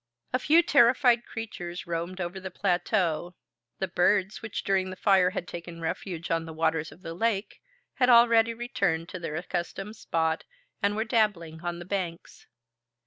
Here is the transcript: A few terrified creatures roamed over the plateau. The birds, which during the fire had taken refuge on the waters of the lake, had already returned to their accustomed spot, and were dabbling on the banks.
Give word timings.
A 0.33 0.39
few 0.39 0.63
terrified 0.63 1.27
creatures 1.27 1.85
roamed 1.85 2.19
over 2.19 2.39
the 2.39 2.49
plateau. 2.49 3.35
The 3.77 3.87
birds, 3.87 4.41
which 4.41 4.63
during 4.63 4.89
the 4.89 4.95
fire 4.95 5.29
had 5.29 5.47
taken 5.47 5.79
refuge 5.79 6.31
on 6.31 6.45
the 6.47 6.53
waters 6.55 6.91
of 6.91 7.03
the 7.03 7.13
lake, 7.13 7.61
had 7.93 8.09
already 8.09 8.55
returned 8.55 9.09
to 9.09 9.19
their 9.19 9.35
accustomed 9.35 9.95
spot, 9.95 10.43
and 10.81 10.95
were 10.95 11.03
dabbling 11.05 11.61
on 11.61 11.77
the 11.77 11.85
banks. 11.85 12.47